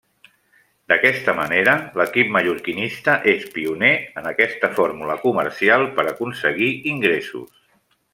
[0.91, 7.63] D'aquesta manera l'equip mallorquinista és pioner en aquesta fórmula comercial per aconseguir ingressos.